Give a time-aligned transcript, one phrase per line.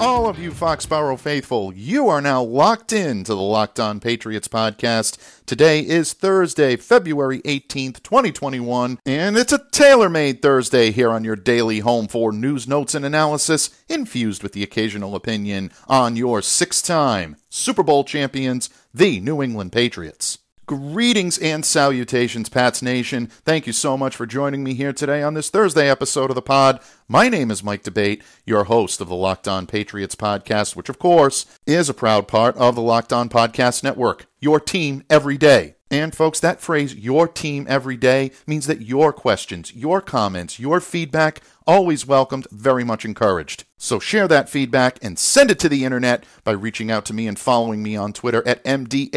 [0.00, 1.72] All of you Foxborough faithful.
[1.72, 5.18] You are now locked in to the Locked On Patriots podcast.
[5.46, 11.36] Today is Thursday, February 18th, 2021, and it's a tailor made Thursday here on your
[11.36, 16.82] daily home for news, notes, and analysis, infused with the occasional opinion on your six
[16.82, 20.38] time Super Bowl champions, the New England Patriots.
[20.66, 23.26] Greetings and salutations, Pats Nation.
[23.26, 26.40] Thank you so much for joining me here today on this Thursday episode of the
[26.42, 26.80] pod.
[27.06, 30.98] My name is Mike D'Abate, your host of the Locked On Patriots podcast, which, of
[30.98, 35.74] course, is a proud part of the Locked On Podcast Network, your team every day.
[35.94, 40.80] And, folks, that phrase, your team every day, means that your questions, your comments, your
[40.80, 43.62] feedback, always welcomed, very much encouraged.
[43.76, 47.28] So share that feedback and send it to the internet by reaching out to me
[47.28, 49.14] and following me on Twitter at MDABATEFPC.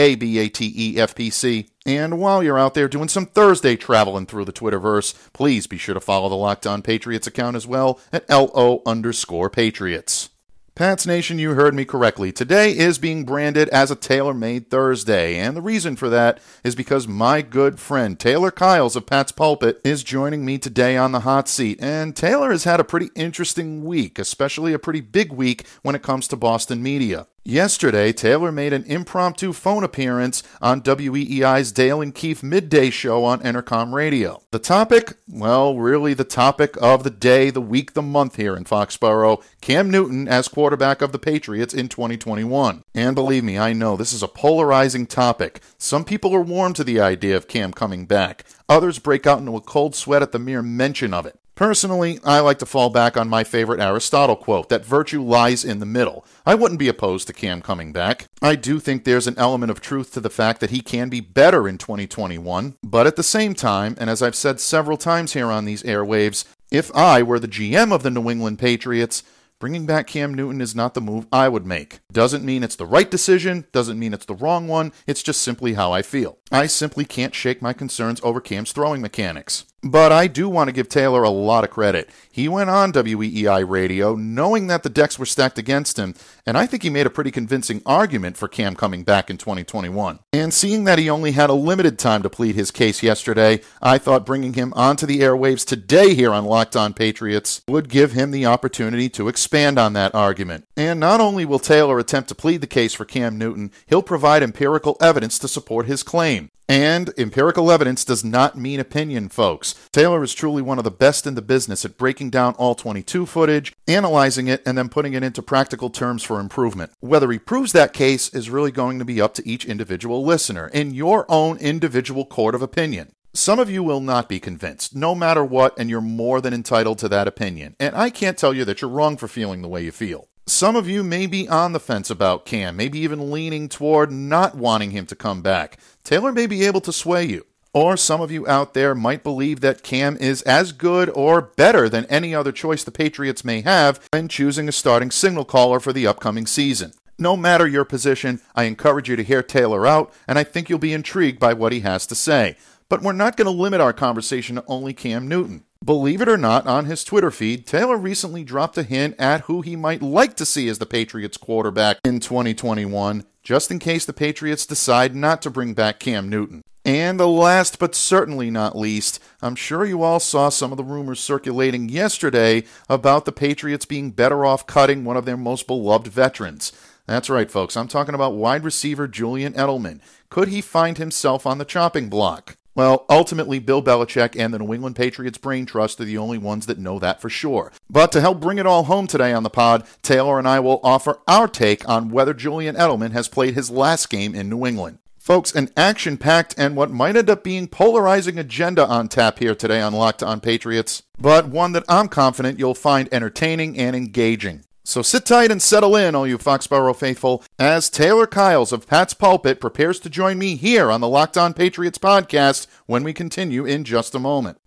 [1.88, 5.96] And while you're out there doing some Thursday traveling through the Twitterverse, please be sure
[5.96, 10.30] to follow the Locked On Patriots account as well at LO underscore Patriots.
[10.78, 12.32] Pats Nation, you heard me correctly.
[12.32, 16.76] Today is being branded as a Tailor Made Thursday, and the reason for that is
[16.76, 21.22] because my good friend Taylor Kyles of Pat's Pulpit is joining me today on the
[21.22, 21.80] hot seat.
[21.82, 26.04] And Taylor has had a pretty interesting week, especially a pretty big week when it
[26.04, 27.26] comes to Boston media.
[27.50, 33.40] Yesterday, Taylor made an impromptu phone appearance on WEEI's Dale and Keefe midday show on
[33.40, 34.42] Entercom Radio.
[34.52, 35.14] The topic?
[35.30, 39.90] Well, really the topic of the day, the week, the month here in Foxborough Cam
[39.90, 42.84] Newton as quarterback of the Patriots in 2021.
[42.94, 45.62] And believe me, I know this is a polarizing topic.
[45.78, 49.56] Some people are warm to the idea of Cam coming back, others break out into
[49.56, 51.40] a cold sweat at the mere mention of it.
[51.58, 55.80] Personally, I like to fall back on my favorite Aristotle quote that virtue lies in
[55.80, 56.24] the middle.
[56.46, 58.26] I wouldn't be opposed to Cam coming back.
[58.44, 61.20] I do think there's an element of truth to the fact that he can be
[61.20, 65.50] better in 2021, but at the same time, and as I've said several times here
[65.50, 69.24] on these airwaves, if I were the GM of the New England Patriots,
[69.60, 72.00] Bringing back Cam Newton is not the move I would make.
[72.12, 75.74] Doesn't mean it's the right decision, doesn't mean it's the wrong one, it's just simply
[75.74, 76.38] how I feel.
[76.52, 79.66] I simply can't shake my concerns over Cam's throwing mechanics.
[79.90, 82.10] But I do want to give Taylor a lot of credit.
[82.30, 86.14] He went on WEEI radio knowing that the decks were stacked against him,
[86.48, 90.20] and I think he made a pretty convincing argument for Cam coming back in 2021.
[90.32, 93.98] And seeing that he only had a limited time to plead his case yesterday, I
[93.98, 98.32] thought bringing him onto the airwaves today here on Locked On Patriots would give him
[98.32, 100.66] the opportunity to expand on that argument.
[100.78, 104.42] And not only will Taylor attempt to plead the case for Cam Newton, he'll provide
[104.42, 106.50] empirical evidence to support his claim.
[106.70, 109.74] And empirical evidence does not mean opinion, folks.
[109.94, 113.26] Taylor is truly one of the best in the business at breaking down all 22
[113.26, 116.92] footage, analyzing it, and then putting it into practical terms for improvement.
[117.00, 120.68] Whether he proves that case is really going to be up to each individual listener
[120.68, 123.14] in your own individual court of opinion.
[123.34, 127.00] Some of you will not be convinced, no matter what, and you're more than entitled
[127.00, 127.76] to that opinion.
[127.80, 130.28] And I can't tell you that you're wrong for feeling the way you feel.
[130.48, 134.56] Some of you may be on the fence about Cam, maybe even leaning toward not
[134.56, 135.78] wanting him to come back.
[136.06, 137.46] Taylor may be able to sway you.
[137.74, 141.90] Or some of you out there might believe that Cam is as good or better
[141.90, 145.94] than any other choice the Patriots may have when choosing a starting signal caller for
[145.94, 146.94] the upcoming season.
[147.20, 150.80] No matter your position, I encourage you to hear Taylor out, and I think you'll
[150.80, 152.58] be intrigued by what he has to say.
[152.90, 155.64] But we're not going to limit our conversation to only Cam Newton.
[155.84, 159.62] Believe it or not, on his Twitter feed, Taylor recently dropped a hint at who
[159.62, 164.14] he might like to see as the Patriots quarterback in 2021, just in case the
[164.14, 166.62] Patriots decide not to bring back Cam Newton.
[166.88, 170.86] And the last but certainly not least, I'm sure you all saw some of the
[170.86, 176.08] rumors circulating yesterday about the Patriots being better off cutting one of their most beloved
[176.08, 176.72] veterans.
[177.06, 177.76] That's right, folks.
[177.76, 180.00] I'm talking about wide receiver Julian Edelman.
[180.30, 182.56] Could he find himself on the chopping block?
[182.74, 186.68] Well, ultimately, Bill Belichick and the New England Patriots Brain Trust are the only ones
[186.68, 187.74] that know that for sure.
[187.90, 190.80] But to help bring it all home today on the pod, Taylor and I will
[190.84, 195.00] offer our take on whether Julian Edelman has played his last game in New England.
[195.28, 199.54] Folks, an action packed and what might end up being polarizing agenda on tap here
[199.54, 204.64] today on Locked On Patriots, but one that I'm confident you'll find entertaining and engaging.
[204.86, 209.14] So sit tight and settle in, all you Foxborough faithful, as Taylor Kyles of Pat's
[209.14, 213.66] Pulpit prepares to join me here on the Locked On Patriots podcast when we continue
[213.66, 214.60] in just a moment.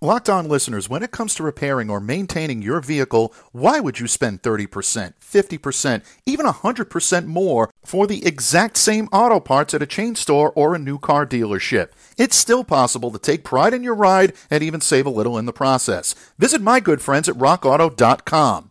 [0.00, 4.06] Locked on listeners, when it comes to repairing or maintaining your vehicle, why would you
[4.06, 10.14] spend 30%, 50%, even 100% more for the exact same auto parts at a chain
[10.14, 11.88] store or a new car dealership?
[12.16, 15.46] It's still possible to take pride in your ride and even save a little in
[15.46, 16.14] the process.
[16.38, 18.70] Visit my good friends at rockauto.com.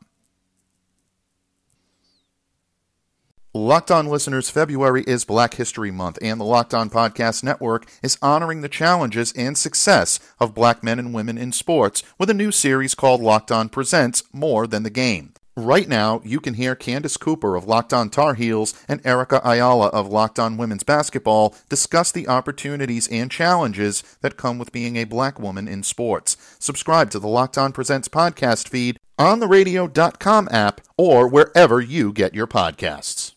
[3.53, 8.17] Locked On listeners, February is Black History Month, and the Locked On Podcast Network is
[8.21, 12.53] honoring the challenges and success of black men and women in sports with a new
[12.53, 15.33] series called Locked On Presents More Than the Game.
[15.57, 19.87] Right now, you can hear Candace Cooper of Locked On Tar Heels and Erica Ayala
[19.87, 25.03] of Locked On Women's Basketball discuss the opportunities and challenges that come with being a
[25.03, 26.37] black woman in sports.
[26.57, 32.13] Subscribe to the Locked On Presents podcast feed on the radio.com app or wherever you
[32.13, 33.33] get your podcasts.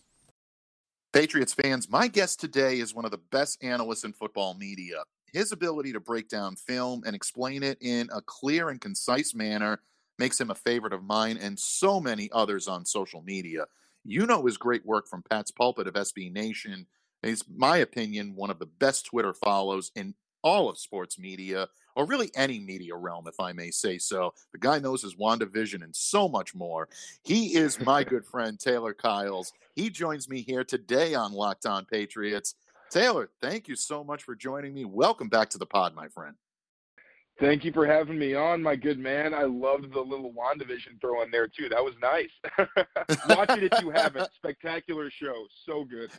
[1.14, 5.05] Patriots fans, my guest today is one of the best analysts in football media.
[5.32, 9.78] His ability to break down film and explain it in a clear and concise manner
[10.19, 13.66] makes him a favorite of mine and so many others on social media.
[14.02, 16.84] You know his great work from Pat's Pulpit of SB Nation.
[17.22, 22.06] He's, my opinion, one of the best Twitter follows in all of sports media, or
[22.06, 24.35] really any media realm, if I may say so.
[24.52, 26.88] The guy knows his WandaVision and so much more.
[27.23, 29.52] He is my good friend, Taylor Kyles.
[29.75, 32.55] He joins me here today on Locked On Patriots.
[32.91, 34.85] Taylor, thank you so much for joining me.
[34.85, 36.37] Welcome back to the pod, my friend.
[37.41, 39.35] Thank you for having me on, my good man.
[39.35, 41.69] I loved the little WandaVision throw in there too.
[41.69, 42.31] That was nice.
[43.29, 44.29] Watch it if you haven't.
[44.37, 45.47] Spectacular show.
[45.67, 46.11] So good.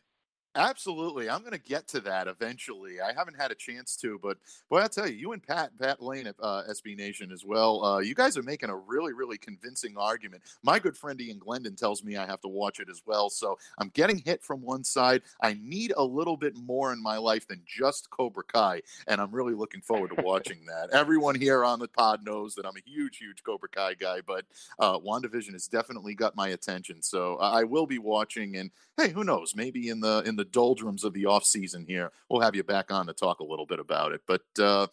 [0.58, 1.30] Absolutely.
[1.30, 3.02] I'm going to get to that eventually.
[3.02, 4.38] I haven't had a chance to, but
[4.70, 7.84] boy, I'll tell you, you and Pat, Pat Lane at uh, SB Nation as well,
[7.84, 10.44] uh, you guys are making a really, really convincing argument.
[10.64, 13.30] My good friend Ian Glendon tells me I have to watch it as well.
[13.30, 15.24] So I'm getting hit from one side.
[15.42, 19.32] I need a little bit more in my life than just Cobra Kai, and I'm
[19.32, 20.90] really looking forward to watching that.
[20.92, 24.46] Everyone here on the pod knows that I'm a huge, huge Cobra Kai guy, but
[24.80, 27.02] uh, WandaVision has definitely got my attention.
[27.02, 29.54] So I will be watching, and hey, who knows?
[29.54, 32.92] Maybe in the in the doldrums of the off season here, we'll have you back
[32.92, 34.22] on to talk a little bit about it.
[34.28, 34.88] But uh,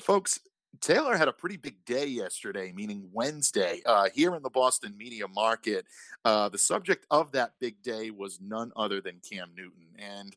[0.00, 0.40] folks,
[0.80, 5.26] Taylor had a pretty big day yesterday, meaning Wednesday, uh, here in the Boston media
[5.28, 5.86] market.
[6.24, 9.86] Uh, the subject of that big day was none other than Cam Newton.
[9.98, 10.34] And,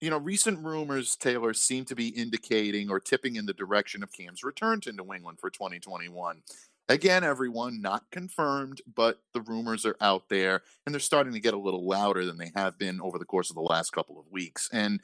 [0.00, 4.12] you know, recent rumors, Taylor, seem to be indicating or tipping in the direction of
[4.12, 6.42] Cam's return to New England for 2021.
[6.88, 11.52] Again, everyone, not confirmed, but the rumors are out there and they're starting to get
[11.52, 14.24] a little louder than they have been over the course of the last couple of
[14.30, 14.70] weeks.
[14.72, 15.00] And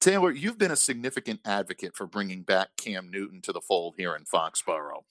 [0.00, 4.16] Taylor, you've been a significant advocate for bringing back Cam Newton to the fold here
[4.16, 5.04] in Foxborough.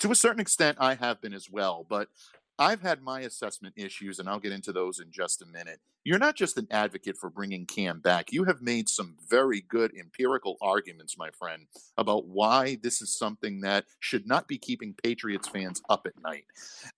[0.00, 2.08] To a certain extent, I have been as well, but
[2.58, 5.80] I've had my assessment issues, and I'll get into those in just a minute.
[6.04, 8.32] You're not just an advocate for bringing Cam back.
[8.32, 13.60] You have made some very good empirical arguments, my friend, about why this is something
[13.62, 16.44] that should not be keeping Patriots fans up at night.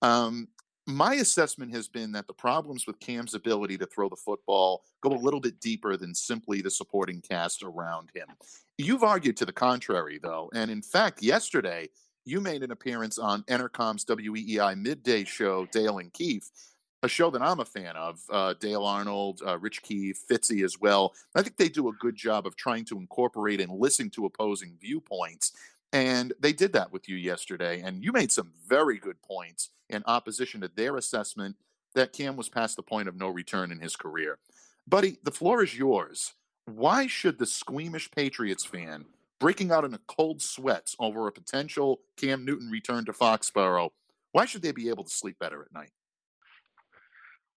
[0.03, 0.49] Um,
[0.87, 5.11] my assessment has been that the problems with Cam's ability to throw the football go
[5.11, 8.29] a little bit deeper than simply the supporting cast around him.
[8.79, 10.49] You've argued to the contrary, though.
[10.55, 11.89] And in fact, yesterday,
[12.27, 16.51] you made an appearance on Entercom's WEEI midday show, Dale and Keefe,
[17.03, 18.21] a show that I'm a fan of.
[18.29, 21.15] Uh, Dale Arnold, uh, Rich Keefe, Fitzy as well.
[21.35, 24.77] I think they do a good job of trying to incorporate and listen to opposing
[24.81, 25.53] viewpoints.
[25.93, 27.81] And they did that with you yesterday.
[27.81, 31.57] And you made some very good points in opposition to their assessment
[31.95, 34.39] that Cam was past the point of no return in his career.
[34.89, 36.35] Buddy, the floor is yours.
[36.67, 39.05] Why should the squeamish Patriots fan
[39.39, 43.91] breaking out in a cold sweat over a potential Cam Newton return to Foxborough,
[44.33, 45.93] why should they be able to sleep better at night?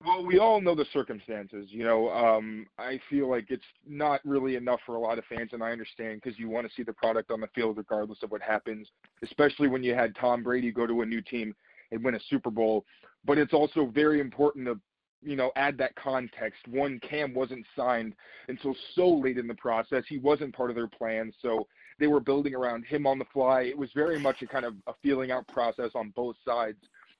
[0.06, 1.68] Well, we all know the circumstances.
[1.70, 5.50] You know, um, I feel like it's not really enough for a lot of fans,
[5.52, 8.32] and I understand because you want to see the product on the field regardless of
[8.32, 8.88] what happens,
[9.24, 11.54] especially when you had Tom Brady go to a new team
[11.92, 12.86] and win a Super Bowl.
[13.26, 14.80] But it's also very important to,
[15.22, 16.68] you know, add that context.
[16.68, 18.16] One, Cam wasn't signed
[18.48, 20.04] until so late in the process.
[20.08, 21.68] He wasn't part of their plan, so
[22.00, 23.62] they were building around him on the fly.
[23.62, 26.78] It was very much a kind of a feeling out process on both sides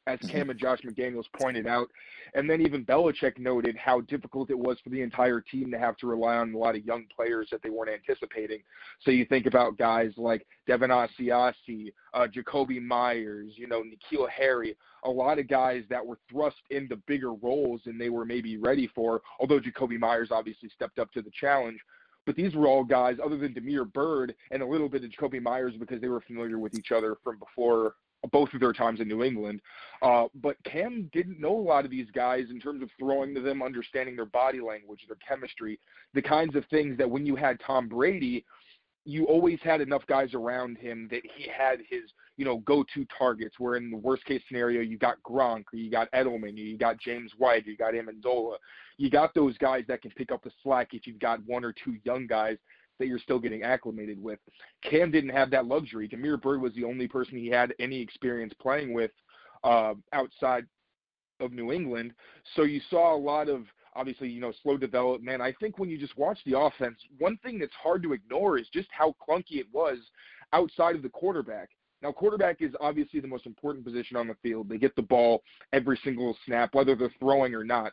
[0.10, 0.38] as mm-hmm.
[0.38, 1.88] Cam and Josh McDaniels pointed out.
[2.36, 5.98] And then even Belichick noted how difficult it was for the entire team to have
[5.98, 8.60] to rely on a lot of young players that they weren't anticipating.
[9.02, 14.76] So you think about guys like Devin Asiasi, uh, Jakobi Meyers, you know, N'Keal Harry,
[15.04, 18.88] a lot of guys that were thrust into bigger roles than they were maybe ready
[18.94, 21.80] for, although Jakobi Meyers obviously stepped up to the challenge.
[22.26, 25.42] But these were all guys, other than Damiere Byrd and a little bit of Jakobi
[25.42, 27.96] Meyers, because they were familiar with each other from before
[28.32, 29.62] both of their times in New England.
[30.02, 33.42] Uh, but Cam didn't know a lot of these guys in terms of throwing to
[33.42, 35.80] them, understanding their body language, their chemistry,
[36.14, 38.46] the kinds of things that when you had Tom Brady,
[39.06, 42.02] you always had enough guys around him that he had his,
[42.38, 43.56] you know, go-to targets.
[43.58, 47.32] Where in the worst-case scenario, you got Gronk, or you got Edelman, you got James
[47.38, 48.58] White, you got Amendola.
[48.98, 51.74] You got those guys that can pick up the slack if you've got one or
[51.74, 52.58] two young guys
[53.00, 54.40] that you're still getting acclimated with.
[54.84, 56.08] Cam didn't have that luxury.
[56.08, 59.12] Damiere Byrd was the only person he had any experience playing with
[59.64, 60.66] uh, outside
[61.40, 62.14] of New England.
[62.56, 63.66] So you saw a lot of
[63.96, 65.42] obviously, you know, slow development.
[65.42, 68.68] I think when you just watch the offense, one thing that's hard to ignore is
[68.72, 69.98] just how clunky it was
[70.54, 71.70] outside of the quarterback.
[72.02, 74.70] Now, quarterback is obviously the most important position on the field.
[74.70, 77.92] They get the ball every single snap, whether they're throwing or not.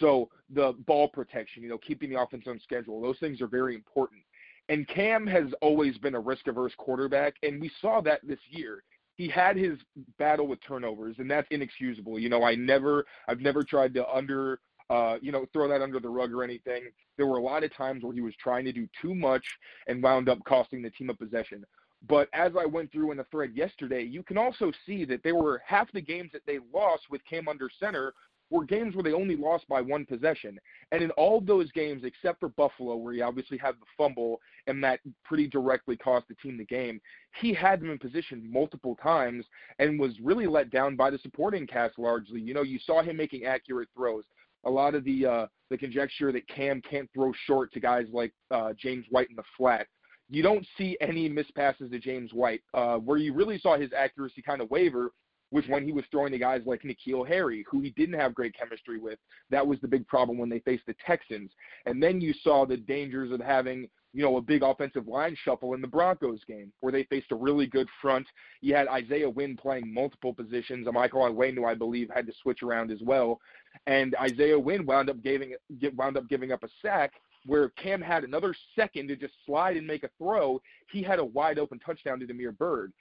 [0.00, 3.74] So the ball protection, you know, keeping the offense on schedule, those things are very
[3.74, 4.22] important.
[4.68, 8.82] And Cam has always been a risk averse quarterback, and we saw that this year.
[9.16, 9.78] He had his
[10.18, 12.18] battle with turnovers, and that's inexcusable.
[12.18, 14.58] You know, I never, I've never tried to under,
[14.90, 16.84] uh, you know, throw that under the rug or anything.
[17.16, 19.44] There were a lot of times where he was trying to do too much
[19.86, 21.64] and wound up costing the team a possession.
[22.08, 25.36] But as I went through in the thread yesterday, you can also see that there
[25.36, 28.14] were half the games that they lost with Cam under center
[28.50, 30.58] were games where they only lost by one possession.
[30.92, 34.82] And in all those games, except for Buffalo, where he obviously had the fumble and
[34.84, 37.00] that pretty directly cost the team the game,
[37.40, 39.44] he had them in position multiple times
[39.78, 42.40] and was really let down by the supporting cast largely.
[42.40, 44.24] You know, you saw him making accurate throws.
[44.66, 48.32] A lot of the uh, the conjecture that Cam can't throw short to guys like
[48.50, 49.86] uh, James White in the flat.
[50.30, 52.62] You don't see any missed passes to James White.
[52.72, 55.10] Uh, where you really saw his accuracy kind of waver
[55.54, 58.56] was when he was throwing to guys like N'Keal Harry, who he didn't have great
[58.58, 59.20] chemistry with.
[59.50, 61.52] That was the big problem when they faced the Texans.
[61.86, 65.74] And then you saw the dangers of having, you know, a big offensive line shuffle
[65.74, 68.26] in the Broncos game, where they faced a really good front.
[68.62, 70.88] You had Isaiah Wynn playing multiple positions.
[70.92, 73.38] Michael Onwenu, I believe, had to switch around as well.
[73.86, 75.54] And Isaiah Wynn wound up giving
[75.94, 77.12] wound up giving up a sack
[77.46, 81.24] where Cam had another second to just slide and make a throw, he had a
[81.24, 82.92] wide open touchdown to Damiere Byrd.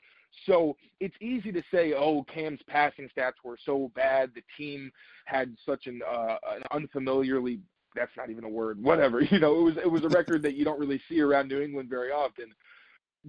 [0.46, 4.32] So it's easy to say, oh, Cam's passing stats were so bad.
[4.36, 4.92] The team
[5.25, 7.60] had such an, uh, an unfamiliarly
[7.96, 8.82] that's not even a word.
[8.82, 11.48] Whatever, you know, it was it was a record that you don't really see around
[11.48, 12.54] New England very often.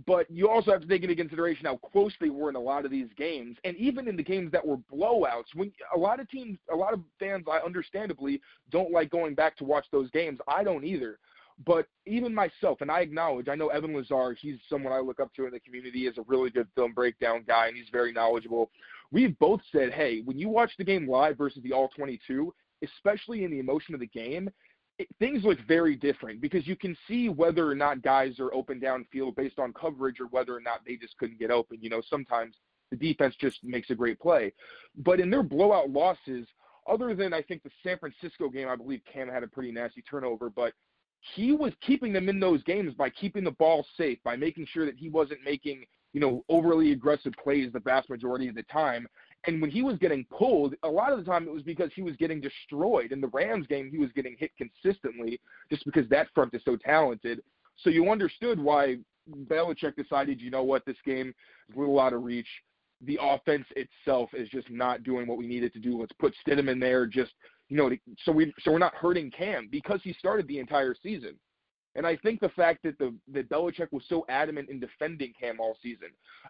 [0.06, 2.84] But you also have to take into consideration how close they were in a lot
[2.84, 5.54] of these games, and even in the games that were blowouts.
[5.54, 8.40] When a lot of teams, a lot of fans, I understandably
[8.73, 10.40] don't like going back to watch those games.
[10.49, 11.18] I don't either.
[11.64, 15.32] But even myself, and I acknowledge, I know Evan Lazar, he's someone I look up
[15.34, 18.70] to in the community is a really good film breakdown guy, and he's very knowledgeable.
[19.12, 23.44] We've both said, hey, when you watch the game live versus the All 22, especially
[23.44, 24.50] in the emotion of the game,
[24.99, 28.80] it, things look very different because you can see whether or not guys are open
[28.80, 31.78] downfield based on coverage or whether or not they just couldn't get open.
[31.80, 32.56] You know, sometimes
[32.90, 34.52] the defense just makes a great play.
[34.96, 36.46] But in their blowout losses,
[36.87, 40.02] other than I think the San Francisco game, I believe Cam had a pretty nasty
[40.02, 40.75] turnover, but
[41.34, 44.84] he was keeping them in those games by keeping the ball safe, by making sure
[44.84, 49.06] that he wasn't making, you know, overly aggressive plays the vast majority of the time.
[49.46, 52.02] And when he was getting pulled, a lot of the time it was because he
[52.02, 53.10] was getting destroyed.
[53.10, 55.40] In the Rams game, he was getting hit consistently
[55.70, 57.40] just because that front is so talented.
[57.78, 58.98] So you understood why
[59.46, 61.34] Belichick decided, you know what, this game
[61.68, 62.48] is a little out of reach.
[63.00, 65.98] The offense itself is just not doing what we needed to do.
[65.98, 67.32] Let's put Stidham in there just
[67.68, 67.90] you know,
[68.25, 71.35] so we so we're not hurting Cam because he started the entire season.
[71.97, 75.61] And I think the fact that the that Belichick was so adamant in defending Cam
[75.61, 76.09] all season,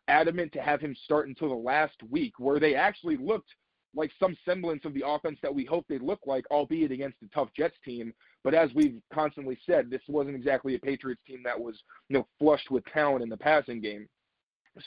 [0.08, 3.50] adamant to have him start until the last week, where they actually looked
[3.96, 7.28] like some semblance of the offense that we hoped they'd look like, albeit against a
[7.34, 8.12] tough Jets team.
[8.42, 11.76] But as we've constantly said, this wasn't exactly a Patriots team that was,
[12.08, 14.08] you know, flushed with talent in the passing game.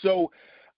[0.01, 0.29] So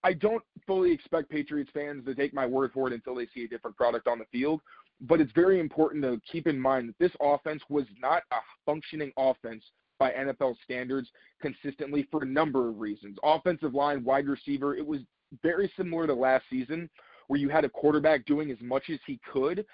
[0.03, 3.45] I don't fully expect Patriots fans to take my word for it until they see
[3.45, 4.61] a different product on the field.
[5.01, 9.11] But it's very important to keep in mind that this offense was not a functioning
[9.17, 9.63] offense
[9.97, 11.09] by NFL standards
[11.41, 13.17] consistently for a number of reasons.
[13.23, 15.01] Offensive line, wide receiver, it was
[15.43, 16.89] very similar to last season
[17.27, 19.65] where you had a quarterback doing as much as he could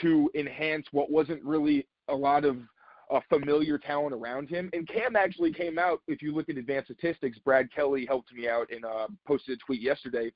[0.00, 2.56] to enhance what wasn't really a lot of
[3.10, 4.68] uh, familiar talent around him.
[4.72, 8.48] And Cam actually came out, if you look at advanced statistics, Brad Kelly helped me
[8.48, 10.30] out and uh, posted a tweet yesterday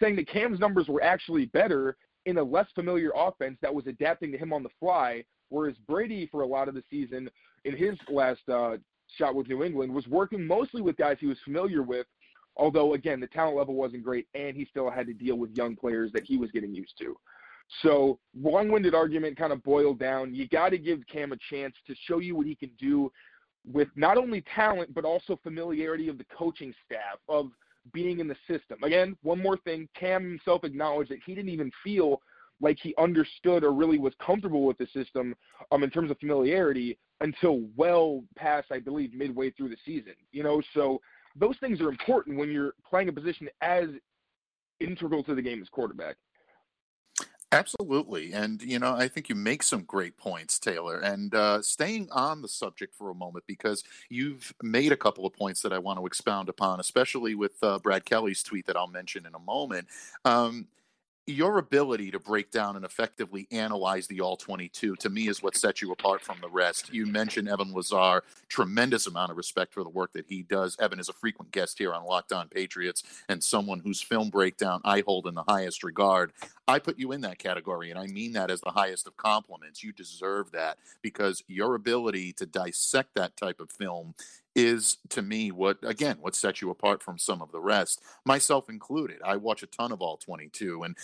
[0.00, 4.32] saying that Cam's numbers were actually better in a less familiar offense that was adapting
[4.32, 7.28] to him on the fly, whereas Brady, for a lot of the season,
[7.64, 8.76] in his last uh,
[9.16, 12.06] shot with New England, was working mostly with guys he was familiar with.
[12.56, 15.74] Although, again, the talent level wasn't great, and he still had to deal with young
[15.74, 17.16] players that he was getting used to.
[17.80, 20.34] So, long-winded argument kind of boiled down.
[20.34, 23.10] You got to give Cam a chance to show you what he can do
[23.70, 27.50] with not only talent but also familiarity of the coaching staff of
[27.92, 28.82] being in the system.
[28.82, 32.20] Again, one more thing, Cam himself acknowledged that he didn't even feel
[32.60, 35.34] like he understood or really was comfortable with the system
[35.72, 40.14] um, in terms of familiarity until well past, I believe, midway through the season.
[40.30, 41.00] You know, so
[41.36, 43.86] those things are important when you're playing a position as
[44.80, 46.16] integral to the game as quarterback.
[47.52, 48.32] Absolutely.
[48.32, 51.00] And, you know, I think you make some great points, Taylor.
[51.00, 55.34] And uh, staying on the subject for a moment, because you've made a couple of
[55.34, 58.86] points that I want to expound upon, especially with uh, Brad Kelly's tweet that I'll
[58.86, 59.86] mention in a moment.
[60.24, 60.66] Um,
[61.26, 65.56] your ability to break down and effectively analyze the all 22 to me is what
[65.56, 66.92] sets you apart from the rest.
[66.92, 70.76] You mentioned Evan Lazar, tremendous amount of respect for the work that he does.
[70.80, 74.80] Evan is a frequent guest here on Locked On Patriots and someone whose film breakdown
[74.84, 76.32] I hold in the highest regard.
[76.66, 79.82] I put you in that category, and I mean that as the highest of compliments.
[79.82, 84.14] You deserve that because your ability to dissect that type of film
[84.54, 88.68] is to me what again what sets you apart from some of the rest myself
[88.68, 89.18] included.
[89.24, 90.96] I watch a ton of all 22 and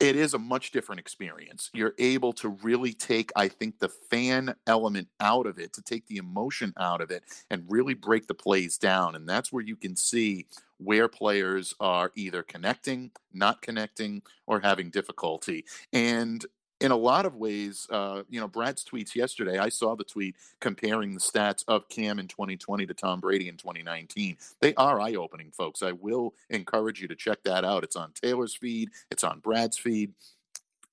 [0.00, 1.70] it is a much different experience.
[1.72, 6.06] You're able to really take i think the fan element out of it to take
[6.06, 9.76] the emotion out of it and really break the plays down and that's where you
[9.76, 10.46] can see
[10.78, 15.64] where players are either connecting not connecting or having difficulty.
[15.92, 16.44] And
[16.84, 20.36] in a lot of ways, uh, you know, Brad's tweets yesterday, I saw the tweet
[20.60, 24.36] comparing the stats of Cam in 2020 to Tom Brady in 2019.
[24.60, 25.82] They are eye opening, folks.
[25.82, 27.84] I will encourage you to check that out.
[27.84, 30.12] It's on Taylor's feed, it's on Brad's feed.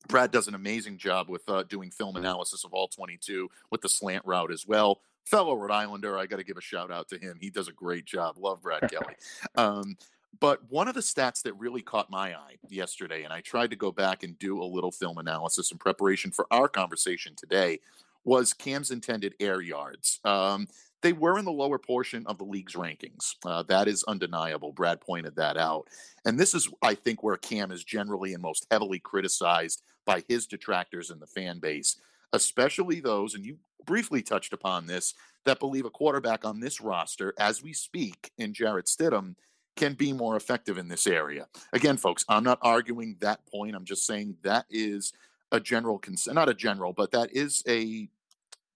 [0.08, 3.90] Brad does an amazing job with uh, doing film analysis of all 22 with the
[3.90, 5.02] slant route as well.
[5.26, 7.38] Fellow Rhode Islander, I got to give a shout out to him.
[7.42, 8.38] He does a great job.
[8.38, 9.16] Love Brad Kelly.
[9.56, 9.98] Um,
[10.40, 13.76] but one of the stats that really caught my eye yesterday, and I tried to
[13.76, 17.80] go back and do a little film analysis in preparation for our conversation today,
[18.24, 20.20] was Cam's intended air yards.
[20.24, 20.68] Um,
[21.02, 23.36] they were in the lower portion of the league's rankings.
[23.44, 24.72] Uh, that is undeniable.
[24.72, 25.88] Brad pointed that out.
[26.26, 30.46] And this is, I think, where Cam is generally and most heavily criticized by his
[30.46, 32.00] detractors in the fan base,
[32.34, 35.16] especially those, and you briefly touched upon this,
[35.46, 39.36] that believe a quarterback on this roster, as we speak, in Jarrett Stidham,
[39.76, 41.48] can be more effective in this area.
[41.74, 43.76] Again, folks, I'm not arguing that point.
[43.76, 45.14] I'm just saying that is
[45.52, 48.08] a general consent, not a general, but that is a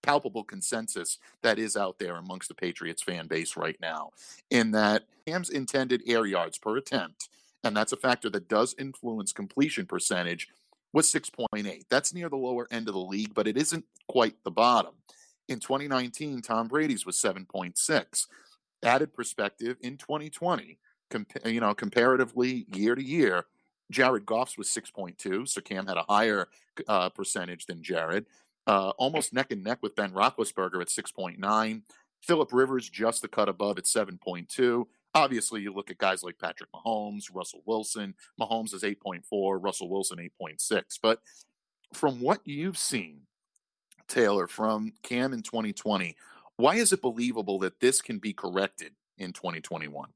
[0.01, 4.11] palpable consensus that is out there amongst the Patriots fan base right now.
[4.51, 7.29] In that Cam's intended air yards per attempt,
[7.63, 10.47] and that's a factor that does influence completion percentage,
[10.93, 11.81] was 6.8.
[11.89, 14.93] That's near the lower end of the league, but it isn't quite the bottom.
[15.47, 18.27] In 2019, Tom Brady's was 7.6.
[18.83, 20.77] Added perspective in 2020,
[21.09, 23.45] compa- you know, comparatively year to year,
[23.91, 26.47] Jared Goff's was 6.2, so Cam had a higher
[26.87, 28.25] uh, percentage than Jared.
[28.67, 31.81] Uh, almost neck and neck with Ben Roethlisberger at 6.9.
[32.21, 34.85] Philip Rivers just a cut above at 7.2.
[35.13, 38.15] Obviously, you look at guys like Patrick Mahomes, Russell Wilson.
[38.39, 40.81] Mahomes is 8.4, Russell Wilson 8.6.
[41.01, 41.19] But
[41.93, 43.21] from what you've seen,
[44.07, 46.15] Taylor, from Cam in 2020,
[46.57, 50.09] why is it believable that this can be corrected in 2021?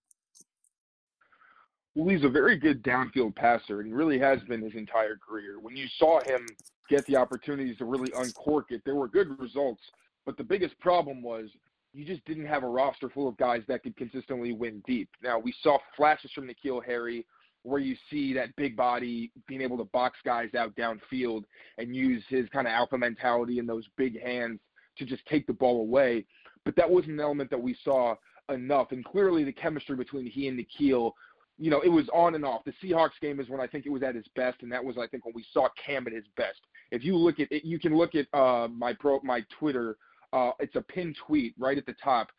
[1.95, 5.59] Well, he's a very good downfield passer, and he really has been his entire career.
[5.59, 6.47] When you saw him
[6.89, 9.81] get the opportunities to really uncork it, there were good results.
[10.25, 11.49] But the biggest problem was
[11.93, 15.09] you just didn't have a roster full of guys that could consistently win deep.
[15.23, 17.25] Now, we saw flashes from N'Keal Harry
[17.63, 21.43] where you see that big body being able to box guys out downfield
[21.77, 24.59] and use his kind of alpha mentality and those big hands
[24.97, 26.25] to just take the ball away.
[26.63, 28.15] But that wasn't an element that we saw
[28.49, 28.91] enough.
[28.91, 31.11] And clearly, the chemistry between he and N'Keal
[31.59, 32.61] you know, it was on and off.
[32.63, 34.97] The Seahawks game is when I think it was at its best, and that was
[34.97, 36.59] I think when we saw Cam at his best.
[36.91, 39.97] If you look at it, you can look at uh, my pro my Twitter.
[40.31, 42.29] Uh, it's a pinned tweet right at the top.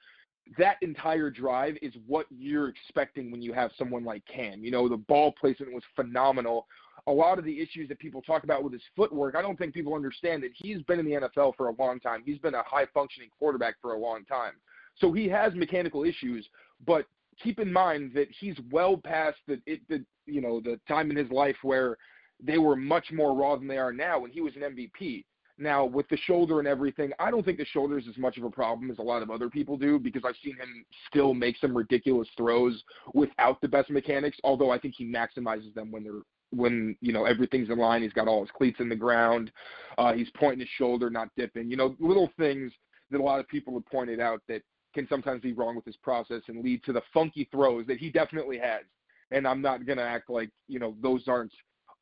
[0.59, 4.65] that entire drive is what you're expecting when you have someone like Cam.
[4.65, 6.67] You know, the ball placement was phenomenal.
[7.07, 9.75] A lot of the issues that people talk about with his footwork, I don't think
[9.75, 12.23] people understand that he's been in the NFL for a long time.
[12.25, 14.53] He's been a high functioning quarterback for a long time.
[14.97, 16.47] So he has mechanical issues,
[16.87, 17.07] but
[17.43, 21.17] keep in mind that he's well past the, it, the you know the time in
[21.17, 21.97] his life where
[22.43, 25.25] they were much more raw than they are now when he was an MVP.
[25.59, 28.45] Now, with the shoulder and everything, I don't think the shoulder is as much of
[28.45, 31.59] a problem as a lot of other people do because I've seen him still make
[31.59, 36.23] some ridiculous throws without the best mechanics, although I think he maximizes them when they're
[36.53, 38.03] when you know everything's in line.
[38.03, 39.53] He's got all his cleats in the ground.
[39.99, 41.71] Uh, he's pointing his shoulder, not dipping.
[41.71, 42.73] You know, little things
[43.11, 44.63] that a lot of people have pointed out that
[44.95, 48.11] can sometimes be wrong with his process and lead to the funky throws that he
[48.11, 48.83] definitely has.
[49.31, 51.53] And I'm not gonna act like you know those aren't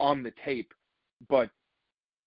[0.00, 0.72] on the tape,
[1.28, 1.50] but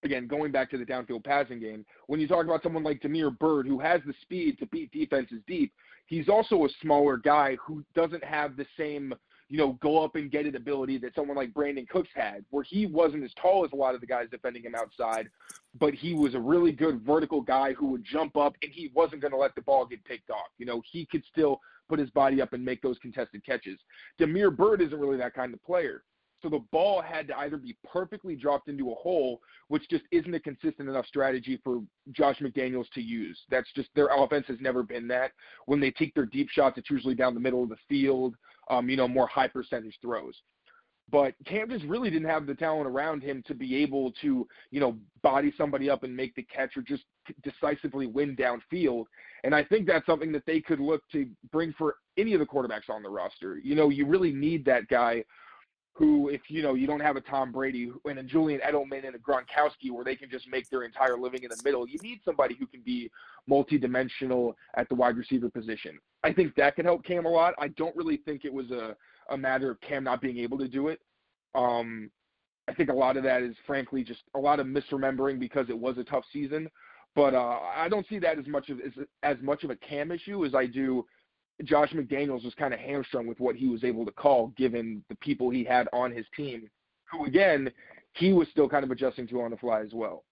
[0.04, 3.32] again, going back to the downfield passing game, when you talk about someone like Damiere
[3.32, 5.72] Byrd, who has the speed to beat defenses deep,
[6.08, 9.14] he's also a smaller guy who doesn't have the same,
[9.52, 12.64] you know, go up and get it ability that someone like Brandin Cooks had, where
[12.64, 15.30] he wasn't as tall as a lot of the guys defending him outside,
[15.78, 19.22] but he was a really good vertical guy who would jump up and he wasn't
[19.22, 20.48] going to let the ball get picked off.
[20.58, 21.60] You know, he could still
[21.90, 23.78] put his body up and make those contested catches.
[24.18, 26.06] Damiere Byrd isn't really that kind of player.
[26.42, 30.34] So the ball had to either be perfectly dropped into a hole, which just isn't
[30.34, 31.82] a consistent enough strategy for
[32.14, 33.38] Josh McDaniels to use.
[33.50, 35.34] That's just their offense has never been that.
[35.66, 38.36] When they take their deep shots, it's usually down the middle of the field,
[38.70, 40.36] um, you know, more high percentage throws.
[41.12, 44.80] But Cam just really didn't have the talent around him to be able to, you
[44.80, 47.04] know, body somebody up and make the catch or just
[47.44, 49.06] decisively win downfield.
[49.44, 52.46] And I think that's something that they could look to bring for any of the
[52.46, 53.60] quarterbacks on the roster.
[53.62, 55.26] You know, you really need that guy
[56.02, 59.14] who, if you know, you don't have a Tom Brady and a Julian Edelman and
[59.16, 62.22] a Gronkowski where they can just make their entire living in the middle, you need
[62.26, 63.12] somebody who can be
[63.48, 66.00] multidimensional at the wide receiver position.
[66.24, 67.54] I think that could help Cam a lot.
[67.60, 68.96] I don't really think it was a,
[69.30, 71.02] a matter of Cam not being able to do it.
[71.54, 72.10] Um,
[72.68, 75.78] I think a lot of that is frankly just a lot of misremembering because it
[75.78, 76.68] was a tough season.
[77.14, 80.12] But uh, I don't see that as much of as, as much of a Cam
[80.12, 81.06] issue as I do
[81.64, 85.16] Josh McDaniels was kind of hamstrung with what he was able to call, given the
[85.16, 86.70] people he had on his team,
[87.12, 87.72] who again
[88.14, 90.24] he was still kind of adjusting to on the fly as well.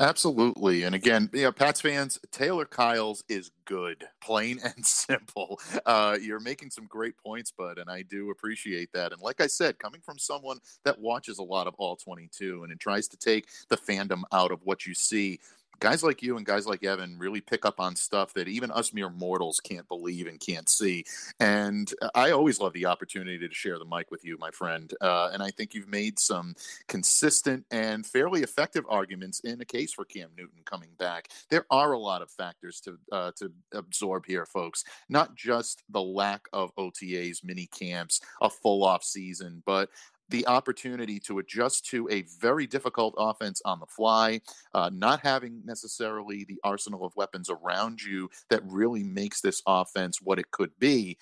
[0.00, 0.84] Absolutely.
[0.84, 5.60] And again, you know, Pats fans, Taylor Kyles is good, plain and simple.
[5.84, 9.12] Uh, you're making some great points, bud, and I do appreciate that.
[9.12, 12.72] And like I said, coming from someone that watches a lot of all 22 and
[12.72, 15.40] it tries to take the fandom out of what you see,
[15.80, 18.92] guys like you and guys like Evan really pick up on stuff that even us
[18.92, 21.04] mere mortals can't believe and can't see.
[21.40, 24.92] And I always love the opportunity to share the mic with you, my friend.
[25.00, 26.54] Uh, and I think you've made some
[26.88, 31.28] consistent and fairly effective arguments in a case for Cam Newton coming back.
[31.50, 34.84] There are a lot of factors to uh, to absorb here, folks.
[35.08, 39.88] Not just the lack of OTAs, mini camps, a full off season, but
[40.32, 44.40] the opportunity to adjust to a very difficult offense on the fly,
[44.74, 50.20] uh, not having necessarily the arsenal of weapons around you that really makes this offense
[50.20, 51.16] what it could be,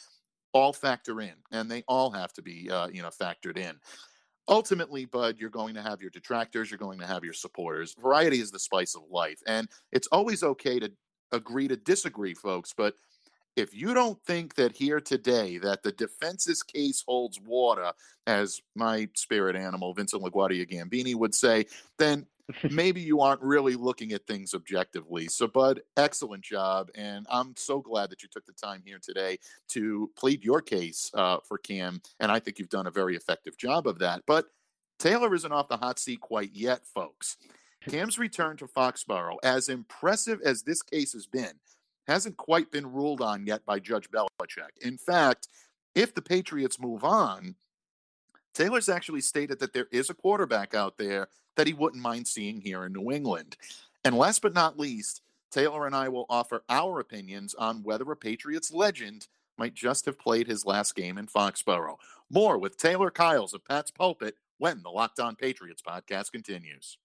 [0.54, 3.74] all factor in, and they all have to be, uh, you know, factored in.
[4.48, 7.94] Ultimately, Bud, you're going to have your detractors, you're going to have your supporters.
[8.00, 10.90] Variety is the spice of life, and it's always okay to
[11.32, 12.94] agree to disagree, folks, but
[13.56, 17.92] if you don't think that here today that the defense's case holds water,
[18.26, 21.66] as my spirit animal Vincent LaGuardia Gambini would say,
[21.98, 22.26] then
[22.70, 25.28] maybe you aren't really looking at things objectively.
[25.28, 29.38] So, Bud, excellent job, and I'm so glad that you took the time here today
[29.70, 33.56] to plead your case uh, for Cam, and I think you've done a very effective
[33.56, 34.22] job of that.
[34.26, 34.46] But
[34.98, 37.36] Taylor isn't off the hot seat quite yet, folks.
[37.88, 41.52] Cam's return to Foxborough, as impressive as this case has been,
[42.06, 44.76] hasn't quite been ruled on yet by Judge Belichick.
[44.80, 45.48] In fact,
[45.94, 47.54] if the Patriots move on,
[48.54, 52.60] Taylor's actually stated that there is a quarterback out there that he wouldn't mind seeing
[52.60, 53.56] here in New England.
[54.04, 58.16] And last but not least, Taylor and I will offer our opinions on whether a
[58.16, 61.98] Patriots legend might just have played his last game in Foxborough.
[62.30, 66.96] More with Taylor Kyles of Pat's Pulpit when the Locked On Patriots podcast continues.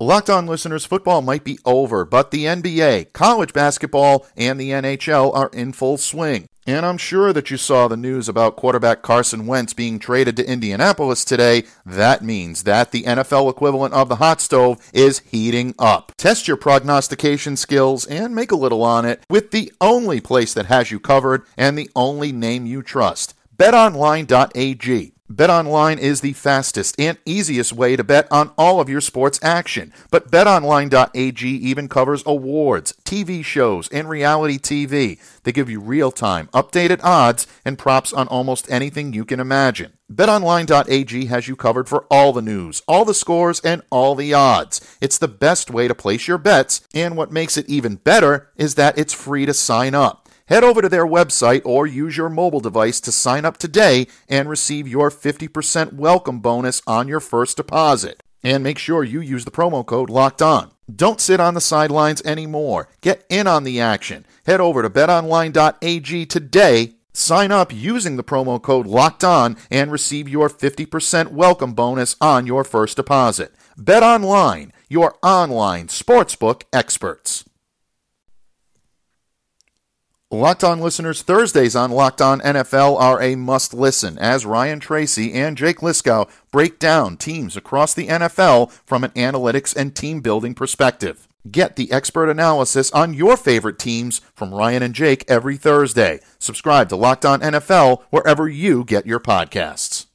[0.00, 5.32] Locked on listeners, football might be over, but the NBA, college basketball, and the NHL
[5.32, 6.48] are in full swing.
[6.66, 10.50] And I'm sure that you saw the news about quarterback Carson Wentz being traded to
[10.50, 11.62] Indianapolis today.
[11.86, 16.10] That means that the NFL equivalent of the hot stove is heating up.
[16.16, 20.66] Test your prognostication skills and make a little on it with the only place that
[20.66, 23.34] has you covered and the only name you trust.
[23.56, 25.13] BetOnline.ag.
[25.32, 29.90] BetOnline is the fastest and easiest way to bet on all of your sports action.
[30.10, 35.18] But betonline.ag even covers awards, TV shows, and reality TV.
[35.42, 39.94] They give you real-time, updated odds and props on almost anything you can imagine.
[40.12, 44.96] BetOnline.ag has you covered for all the news, all the scores, and all the odds.
[45.00, 48.74] It's the best way to place your bets, and what makes it even better is
[48.74, 50.23] that it's free to sign up.
[50.46, 54.46] Head over to their website or use your mobile device to sign up today and
[54.46, 58.22] receive your 50% welcome bonus on your first deposit.
[58.42, 60.70] And make sure you use the promo code LOCKED ON.
[60.94, 62.90] Don't sit on the sidelines anymore.
[63.00, 64.26] Get in on the action.
[64.44, 66.96] Head over to betonline.ag today.
[67.14, 72.46] Sign up using the promo code LOCKED ON and receive your 50% welcome bonus on
[72.46, 73.54] your first deposit.
[73.78, 77.44] Bet Online, your online sportsbook experts.
[80.34, 85.32] Locked On listeners, Thursdays on Locked On NFL are a must listen as Ryan Tracy
[85.32, 90.52] and Jake Liskow break down teams across the NFL from an analytics and team building
[90.52, 91.28] perspective.
[91.48, 96.18] Get the expert analysis on your favorite teams from Ryan and Jake every Thursday.
[96.40, 100.06] Subscribe to Locked On NFL wherever you get your podcasts.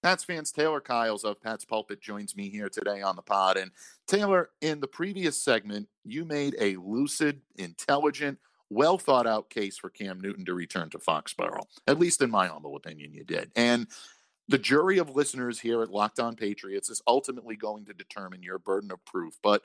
[0.00, 3.56] Pats fans, Taylor Kyles of Pat's Pulpit joins me here today on the pod.
[3.56, 3.72] And
[4.06, 8.38] Taylor, in the previous segment, you made a lucid, intelligent,
[8.72, 11.66] well thought out case for Cam Newton to return to Foxborough.
[11.86, 13.50] At least in my humble opinion, you did.
[13.56, 13.86] And
[14.48, 18.58] the jury of listeners here at Locked On Patriots is ultimately going to determine your
[18.58, 19.38] burden of proof.
[19.42, 19.62] But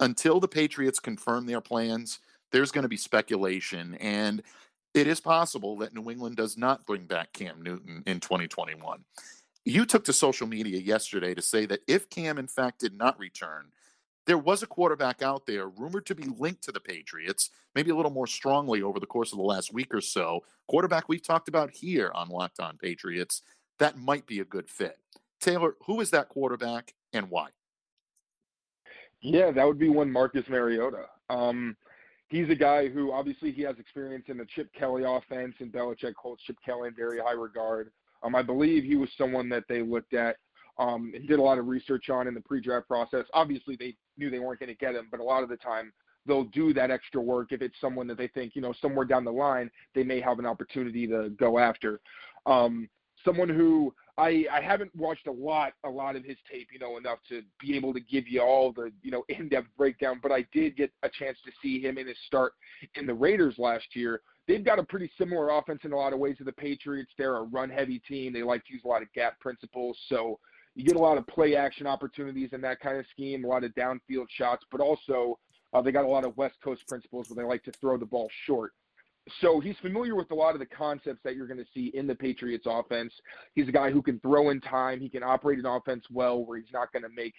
[0.00, 2.20] until the Patriots confirm their plans,
[2.52, 3.94] there's going to be speculation.
[3.96, 4.42] And
[4.94, 9.04] it is possible that New England does not bring back Cam Newton in 2021.
[9.64, 13.18] You took to social media yesterday to say that if Cam, in fact, did not
[13.18, 13.72] return,
[14.26, 17.96] there was a quarterback out there rumored to be linked to the Patriots, maybe a
[17.96, 20.44] little more strongly over the course of the last week or so.
[20.66, 23.42] Quarterback we've talked about here on Locked On Patriots,
[23.78, 24.98] that might be a good fit.
[25.40, 27.48] Taylor, who is that quarterback and why?
[29.20, 31.06] Yeah, that would be one Marcus Mariota.
[31.28, 31.76] Um,
[32.28, 36.14] he's a guy who obviously he has experience in the Chip Kelly offense, and Belichick
[36.14, 37.90] holds Chip Kelly in very high regard.
[38.22, 40.36] Um, I believe he was someone that they looked at
[40.78, 43.24] um, he did a lot of research on in the pre-draft process.
[43.32, 45.92] Obviously, they knew they weren't going to get him, but a lot of the time
[46.26, 49.24] they'll do that extra work if it's someone that they think, you know, somewhere down
[49.24, 52.00] the line they may have an opportunity to go after.
[52.46, 52.88] Um,
[53.24, 56.96] someone who I, I haven't watched a lot a lot of his tape, you know,
[56.98, 60.20] enough to be able to give you all the you know in-depth breakdown.
[60.22, 62.52] But I did get a chance to see him in his start
[62.94, 64.20] in the Raiders last year.
[64.46, 67.10] They've got a pretty similar offense in a lot of ways to the Patriots.
[67.16, 68.34] They're a run-heavy team.
[68.34, 69.96] They like to use a lot of gap principles.
[70.08, 70.38] So
[70.74, 73.64] you get a lot of play action opportunities in that kind of scheme, a lot
[73.64, 75.38] of downfield shots, but also
[75.72, 78.06] uh, they got a lot of West Coast principles where they like to throw the
[78.06, 78.72] ball short.
[79.40, 82.06] So he's familiar with a lot of the concepts that you're going to see in
[82.06, 83.12] the Patriots offense.
[83.54, 85.00] He's a guy who can throw in time.
[85.00, 87.34] He can operate an offense well where he's not going to make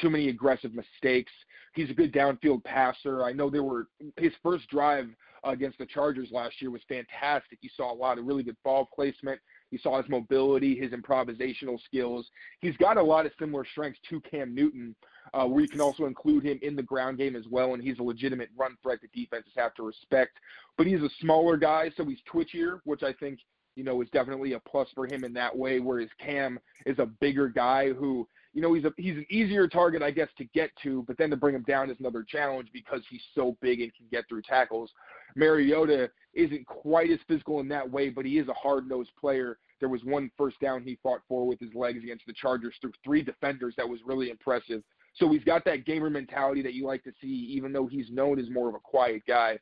[0.00, 1.32] too many aggressive mistakes.
[1.74, 3.24] He's a good downfield passer.
[3.24, 5.08] I know there were his first drive
[5.44, 7.58] against the Chargers last year was fantastic.
[7.62, 9.40] You saw a lot of really good ball placement.
[9.70, 12.28] You saw his mobility, his improvisational skills.
[12.60, 14.94] He's got a lot of similar strengths to Cam Newton,
[15.32, 17.98] uh, where you can also include him in the ground game as well, and he's
[17.98, 20.38] a legitimate run threat that defenses have to respect.
[20.76, 23.40] But he's a smaller guy, so he's twitchier, which I think
[23.76, 25.78] you know is definitely a plus for him in that way.
[25.78, 30.02] Whereas Cam is a bigger guy who you know, he's a he's an easier target,
[30.02, 33.00] I guess, to get to, but then to bring him down is another challenge because
[33.08, 34.90] he's so big and can get through tackles.
[35.36, 39.58] Mariota isn't quite as physical in that way, but he is a hard-nosed player.
[39.78, 42.92] There was one first down he fought for with his legs against the Chargers through
[43.04, 44.82] three defenders that was really impressive.
[45.14, 48.38] So he's got that gamer mentality that you like to see, even though he's known
[48.38, 49.58] as more of a quiet guy.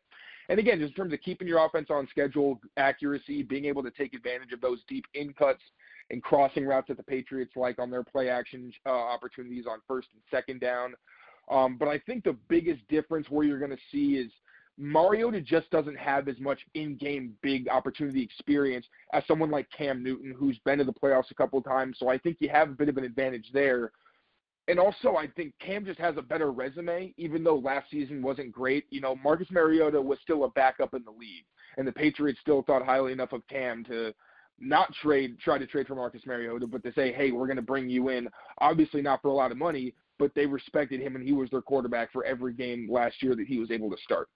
[0.48, 3.90] And again, just in terms of keeping your offense on schedule, accuracy, being able to
[3.90, 5.62] take advantage of those deep in cuts
[6.10, 10.08] and crossing routes that the Patriots like on their play action uh, opportunities on first
[10.12, 10.94] and second down.
[11.50, 14.30] Um, but I think the biggest difference where you're going to see is
[14.78, 20.34] Mariota just doesn't have as much in-game big opportunity experience as someone like Cam Newton,
[20.38, 21.96] who's been to the playoffs a couple of times.
[21.98, 23.90] So I think you have a bit of an advantage there.
[24.68, 28.52] And also, I think Cam just has a better resume, even though last season wasn't
[28.52, 28.84] great.
[28.90, 31.46] You know, Marcus Mariota was still a backup in the league,
[31.78, 34.14] and the Patriots still thought highly enough of Cam to
[34.60, 37.62] not trade, try to trade for Marcus Mariota, but to say, hey, we're going to
[37.62, 38.28] bring you in.
[38.58, 41.62] Obviously, not for a lot of money, but they respected him, and he was their
[41.62, 44.28] quarterback for every game last year that he was able to start.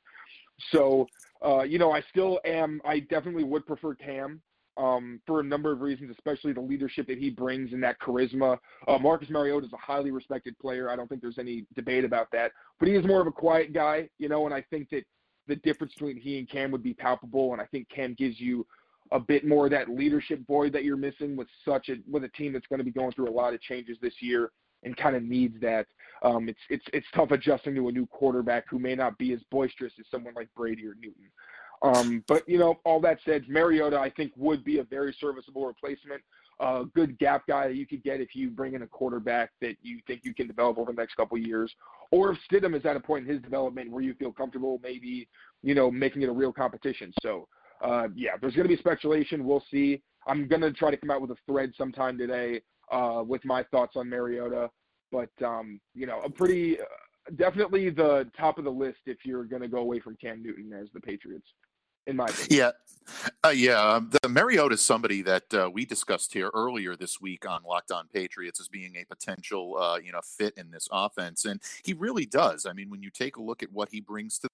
[0.71, 1.07] So,
[1.45, 2.81] uh, you know, I still am.
[2.85, 4.41] I definitely would prefer Cam
[4.77, 8.59] um, for a number of reasons, especially the leadership that he brings and that charisma.
[8.87, 10.89] Uh, Marcus Mariota is a highly respected player.
[10.89, 12.53] I don't think there's any debate about that.
[12.79, 15.05] But he is more of a quiet guy, you know, and I think that
[15.49, 17.53] the difference between he and Cam would be palpable.
[17.53, 18.67] And I think Cam gives you
[19.13, 22.29] a bit more of that leadership void that you're missing with such a with a
[22.29, 24.51] team that's going to be going through a lot of changes this year
[24.85, 25.87] and kind of needs that.
[26.23, 29.41] Um, it's it's it's tough adjusting to a new quarterback who may not be as
[29.51, 31.31] boisterous as someone like Brady or Newton.
[31.83, 35.67] Um, but you know, all that said, Mariota I think would be a very serviceable
[35.67, 36.23] replacement,
[36.61, 39.51] a uh, good gap guy that you could get if you bring in a quarterback
[39.61, 41.73] that you think you can develop over the next couple of years,
[42.13, 45.29] or if Stidham is at a point in his development where you feel comfortable, maybe
[45.63, 47.13] you know making it a real competition.
[47.21, 47.49] So
[47.83, 49.45] uh, yeah, there's going to be speculation.
[49.45, 50.03] We'll see.
[50.27, 53.65] I'm going to try to come out with a thread sometime today uh, with my
[53.65, 54.71] thoughts on Mariota.
[55.11, 56.85] But um, you know, a pretty uh,
[57.37, 60.73] definitely the top of the list if you're going to go away from Cam Newton
[60.73, 61.47] as the Patriots.
[62.09, 62.49] In my opinion.
[62.51, 62.71] Yeah,
[63.45, 63.81] uh, yeah.
[63.81, 67.93] Um, the Mariota is somebody that uh, we discussed here earlier this week on Locked
[67.93, 71.93] On Patriots as being a potential, uh, you know, fit in this offense, and he
[71.93, 72.67] really does.
[72.67, 74.49] I mean, when you take a look at what he brings to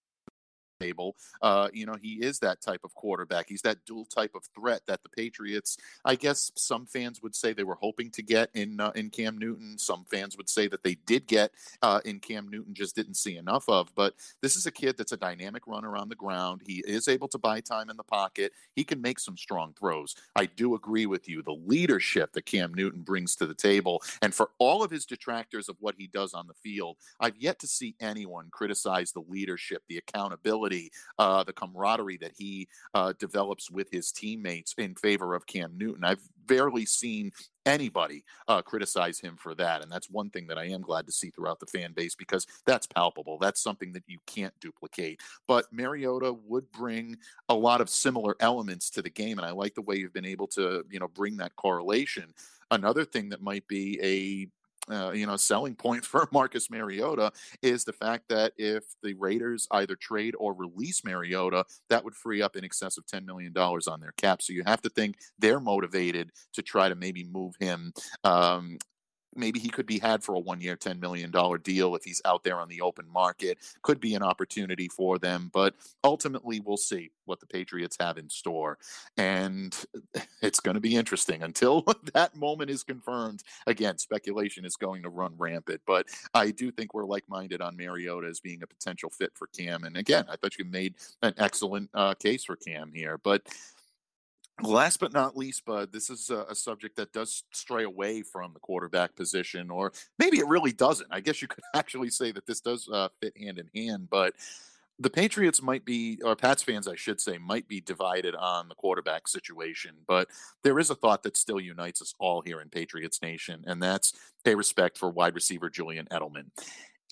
[0.79, 1.17] table.
[1.43, 3.47] Uh, you know, he is that type of quarterback.
[3.49, 7.53] He's that dual type of threat that the Patriots, I guess, some fans would say
[7.53, 9.79] they were hoping to get in uh, in Cam Newton.
[9.79, 13.37] Some fans would say that they did get uh, in Cam Newton, just didn't see
[13.37, 13.95] enough of.
[13.95, 16.62] But this is a kid that's a dynamic runner on the ground.
[16.67, 18.53] He is able to buy time in the pocket.
[18.75, 20.14] He can make some strong throws.
[20.37, 21.43] I do agree with you.
[21.43, 25.69] The leadership that Cam Newton brings to the table, and for all of his detractors
[25.69, 29.83] of what he does on the field, I've yet to see anyone criticize the leadership,
[29.88, 30.67] the accountability
[31.18, 36.04] uh, the camaraderie that he uh, develops with his teammates in favor of Cam Newton.
[36.04, 37.31] I've barely seen
[37.66, 39.83] anybody uh, criticize him for that.
[39.83, 42.46] And that's one thing that I am glad to see throughout the fan base because
[42.66, 43.38] that's palpable.
[43.38, 45.20] That's something that you can't duplicate.
[45.46, 47.16] But Mariota would bring
[47.48, 49.38] a lot of similar elements to the game.
[49.38, 52.33] And I like the way you've been able to, you know, bring that correlation.
[52.70, 54.48] Another thing that might be a
[54.90, 59.66] uh, you know selling point for Marcus Mariota is the fact that if the Raiders
[59.70, 63.87] either trade or release Mariota, that would free up in excess of ten million dollars
[63.87, 64.42] on their cap.
[64.42, 67.92] So you have to think they're motivated to try to maybe move him
[68.24, 68.79] um,
[69.35, 71.31] maybe he could be had for a one year, $10 million
[71.62, 73.59] deal if he's out there on the open market.
[73.83, 78.29] Could be an opportunity for them, but ultimately we'll see what the Patriots have in
[78.29, 78.79] store.
[79.17, 79.77] And
[80.43, 83.43] it's going to be interesting until that moment is confirmed.
[83.67, 87.77] Again, speculation is going to run rampant, but I do think we're like minded on
[87.77, 89.85] Mariota as being a potential fit for Cam.
[89.85, 93.43] And again, I thought you made an excellent uh, case for Cam here, but
[94.61, 98.53] Last but not least, Bud, this is a, a, subject that does stray away from
[98.53, 101.09] the quarterback position, or maybe it really doesn't.
[101.12, 104.35] I guess you could actually say that this does uh, fit hand in hand, but
[104.99, 108.75] the Patriots might be, or Pats fans, I should say, might be divided on the
[108.75, 109.92] quarterback situation.
[110.09, 110.29] But
[110.64, 114.12] there is a thought that still unites us all here in Patriots Nation, and that's
[114.44, 116.47] a respect for wide receiver Julian Edelman.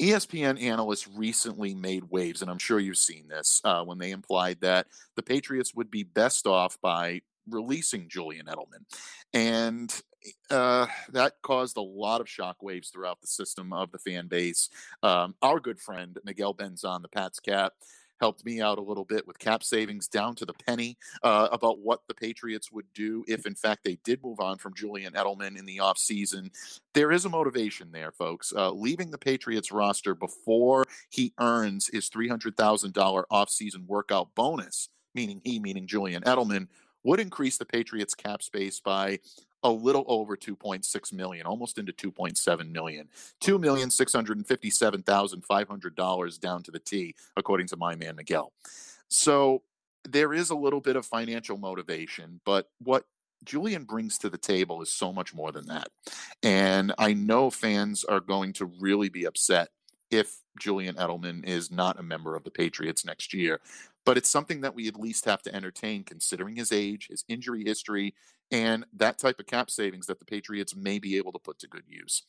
[0.01, 4.61] ESPN analysts recently made waves, and I'm sure you've seen this, uh, when they implied
[4.61, 8.85] that the Patriots would be best off by releasing Julian Edelman.
[9.33, 9.93] And
[10.51, 14.69] uh, that caused a lot of shockwaves throughout the system of the fan base.
[15.03, 17.75] Um, our good friend Miguel Benzan, the Pats cap,
[18.21, 21.81] helped me out a little bit with cap savings down to the penny uh, about
[21.81, 25.59] what the Patriots would do if, in fact, they did move on from Julian Edelman
[25.59, 26.51] in the offseason.
[26.95, 28.53] There is a motivation there, folks.
[28.57, 35.59] Uh, leaving the Patriots roster before he earns his $300,000 offseason workout bonus, meaning he,
[35.59, 36.69] meaning Julian Edelman,
[37.07, 39.21] would increase the Patriots cap space by
[39.63, 43.09] a little over 2.6 million, almost into 2.7 million.
[43.41, 48.53] $2,657,500 down to the T, according to my man Miguel.
[49.09, 49.63] So
[50.09, 53.05] there is a little bit of financial motivation, but what
[53.45, 55.87] Julian brings to the table is so much more than that.
[56.43, 59.69] And I know fans are going to really be upset
[60.11, 63.61] if Julian Edelman is not a member of the Patriots next year
[64.07, 67.65] but it's something that we at least have to entertain considering his age, his injury
[67.65, 68.15] history,
[68.53, 71.69] and that type of cap savings that the Patriots may be able to put to
[71.69, 72.23] good use.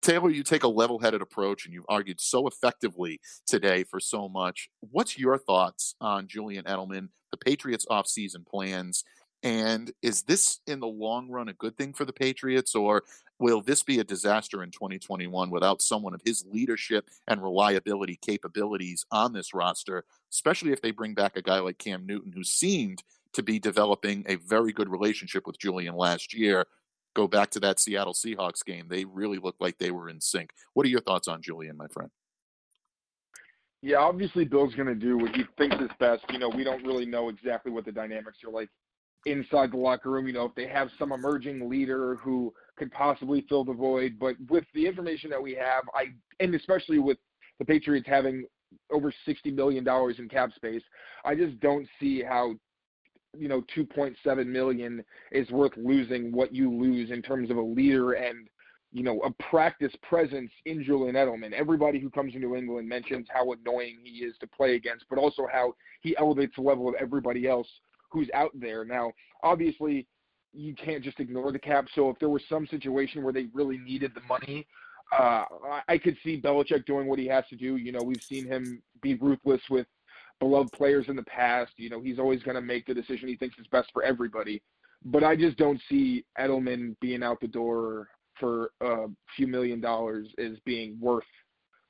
[0.00, 4.28] Taylor, you take a level headed approach and you've argued so effectively today for so
[4.28, 4.70] much.
[4.78, 9.02] What's your thoughts on Julian Edelman, the Patriots offseason plans,
[9.42, 13.04] and is this in the long run a good thing for the Patriots, or
[13.38, 19.04] will this be a disaster in 2021 without someone of his leadership and reliability capabilities
[19.10, 23.02] on this roster, especially if they bring back a guy like Cam Newton, who seemed
[23.32, 26.66] to be developing a very good relationship with Julian last year?
[27.14, 28.86] Go back to that Seattle Seahawks game.
[28.88, 30.50] They really looked like they were in sync.
[30.74, 32.10] What are your thoughts on Julian, my friend?
[33.82, 36.24] Yeah, obviously Bill's going to do what he thinks is best.
[36.30, 38.68] You know, we don't really know exactly what the dynamics are like
[39.26, 40.26] inside the locker room.
[40.26, 44.36] You know, if they have some emerging leader who could possibly fill the void, but
[44.48, 46.06] with the information that we have, I
[46.40, 47.18] and especially with
[47.58, 48.46] the Patriots having
[48.90, 50.82] over sixty million dollars in cap space,
[51.24, 52.54] I just don't see how
[53.36, 58.12] you know 2.7 million is worth losing what you lose in terms of a leader
[58.12, 58.48] and
[58.92, 61.52] you know a practice presence in Julian Edelman.
[61.52, 65.18] Everybody who comes to New England mentions how annoying he is to play against, but
[65.18, 67.68] also how he elevates the level of everybody else
[68.10, 68.84] who's out there.
[68.84, 70.06] Now, obviously,
[70.52, 71.86] you can't just ignore the cap.
[71.94, 74.66] So if there was some situation where they really needed the money,
[75.18, 75.44] uh,
[75.88, 77.76] I could see Belichick doing what he has to do.
[77.76, 79.86] You know, we've seen him be ruthless with
[80.40, 81.72] beloved players in the past.
[81.76, 84.62] You know, he's always going to make the decision he thinks is best for everybody.
[85.04, 89.06] But I just don't see Edelman being out the door for a
[89.36, 91.24] few million dollars as being worth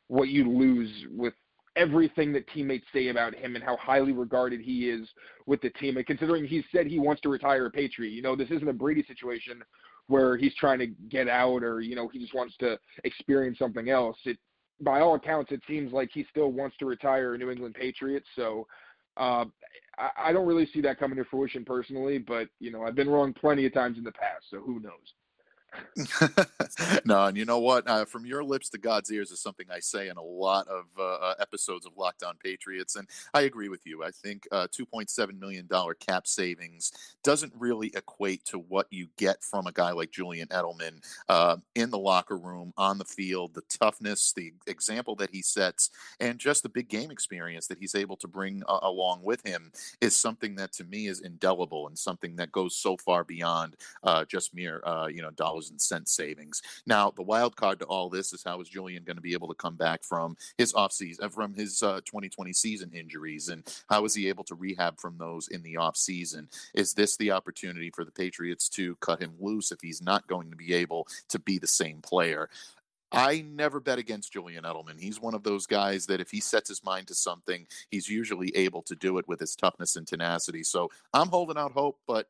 [0.09, 1.35] what you lose with
[1.79, 5.09] everything that teammates say about him and how highly regarded he is
[5.47, 5.97] with the team.
[5.97, 8.73] And considering he said he wants to retire a Patriot, you know, this isn't a
[8.73, 9.63] Brady situation
[10.09, 13.89] where he's trying to get out or, you know, he just wants to experience something
[13.89, 14.17] else.
[14.25, 14.39] It
[14.81, 18.23] by all accounts, it seems like he still wants to retire a New England Patriot,
[18.37, 18.67] So
[19.17, 19.45] uh,
[19.99, 23.09] I, I don't really see that coming to fruition personally, but you know I've been
[23.09, 25.15] wrong plenty of times in the past, so who knows?
[27.05, 27.89] no, and you know what?
[27.89, 30.85] Uh, from your lips to God's ears is something I say in a lot of
[30.99, 34.03] uh, uh episodes of Locked On Patriots, and I agree with you.
[34.03, 35.69] I think uh, $2.7 million
[36.01, 36.93] cap savings
[37.23, 41.91] doesn't really equate to what you get from a guy like Julian Edelman uh, in
[41.91, 45.91] the locker room, on the field, the toughness, the example that he sets,
[46.21, 49.73] and just the big game experience that he's able to bring uh, along with him
[50.01, 53.77] is something that to me is indelible and something that goes so far beyond
[54.29, 56.63] just mere, you know, dollars dollars and cent savings.
[56.87, 59.49] Now, the wild card to all this is how is Julian going to be able
[59.49, 64.05] to come back from his offseason, uh, from his uh, 2020 season injuries, and how
[64.05, 66.47] is he able to rehab from those in the offseason?
[66.75, 70.51] Is this the opportunity for the Patriots to cut him loose if he's not going
[70.51, 72.49] to be able to be the same player?
[73.11, 75.01] I never bet against Julian Edelman.
[75.01, 78.55] He's one of those guys that if he sets his mind to something, he's usually
[78.55, 80.63] able to do it with his toughness and tenacity.
[80.63, 82.27] So I'm holding out hope, but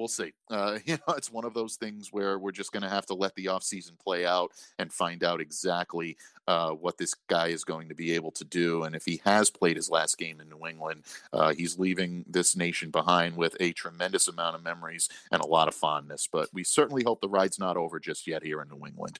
[0.00, 0.32] we'll see.
[0.50, 3.14] Uh, you know, it's one of those things where we're just going to have to
[3.14, 6.16] let the offseason play out and find out exactly
[6.48, 8.82] uh, what this guy is going to be able to do.
[8.82, 12.56] And if he has played his last game in New England, uh, he's leaving this
[12.56, 16.28] nation behind with a tremendous amount of memories and a lot of fondness.
[16.30, 19.18] But we certainly hope the ride's not over just yet here in New England.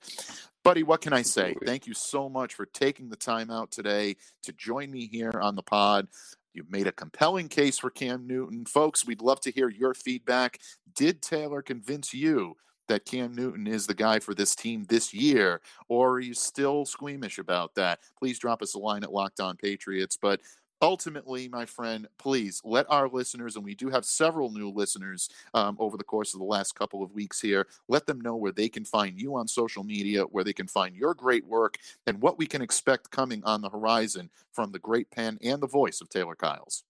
[0.63, 1.55] Buddy, what can I say?
[1.65, 5.57] Thank you so much for taking the time out today to join me here on
[5.57, 6.09] the pod.
[6.53, 8.65] You've made a compelling case for Cam Newton.
[8.67, 10.59] Folks, we'd love to hear your feedback.
[10.95, 12.57] Did Taylor convince you
[12.89, 16.85] that Cam Newton is the guy for this team this year, or are you still
[16.85, 18.01] squeamish about that?
[18.19, 20.19] Please drop us a line at Locked On Patriots.
[20.21, 20.41] But
[20.83, 25.77] ultimately, my friend, please let our listeners, and we do have several new listeners um,
[25.79, 28.69] over the course of the last couple of weeks here, let them know where they
[28.69, 32.39] can find you on social media, where they can find your great work, and what
[32.39, 36.09] we can expect coming on the horizon from the great pen and the voice of
[36.09, 36.85] Taylor Kyles.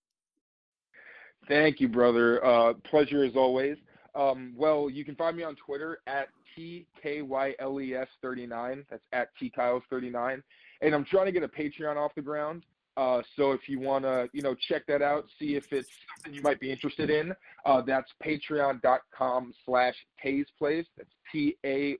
[1.48, 2.44] Thank you, brother.
[2.44, 3.78] Uh, pleasure as always.
[4.14, 8.84] Um, well, you can find me on Twitter at TKYLES39.
[8.90, 10.42] That's at TKyles39.
[10.82, 12.64] And I'm trying to get a Patreon off the ground.
[13.00, 16.34] Uh, so if you want to, you know, check that out, see if it's something
[16.34, 17.34] you might be interested in,
[17.64, 19.94] uh, that's patreon.com slash
[20.58, 20.84] Place.
[20.98, 21.96] That's T-A-Y-S-P-L-A-C-E.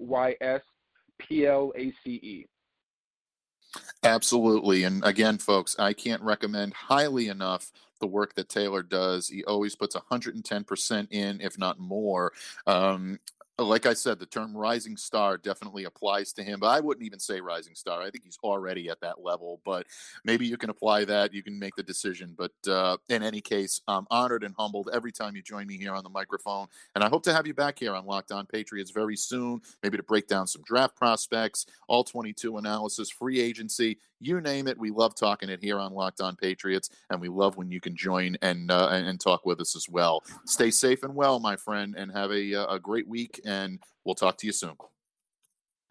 [4.03, 4.85] Absolutely.
[4.85, 9.29] And again, folks, I can't recommend highly enough the work that Taylor does.
[9.29, 12.35] He always puts 110% in, if not more.
[12.67, 13.21] Um,
[13.65, 17.19] like I said, the term rising star definitely applies to him, but I wouldn't even
[17.19, 18.01] say rising star.
[18.01, 19.87] I think he's already at that level, but
[20.25, 21.35] maybe you can apply that.
[21.35, 22.35] You can make the decision.
[22.37, 25.95] But uh, in any case, I'm honored and humbled every time you join me here
[25.95, 26.67] on the microphone.
[26.95, 29.97] And I hope to have you back here on Locked On Patriots very soon, maybe
[29.97, 34.79] to break down some draft prospects, all 22 analysis, free agency, you name it.
[34.79, 37.97] We love talking it here on Locked On Patriots, and we love when you can
[37.97, 40.23] join and uh, and talk with us as well.
[40.45, 43.41] Stay safe and well, my friend, and have a uh, a great week.
[43.51, 44.75] And we'll talk to you soon.
[44.79, 44.89] All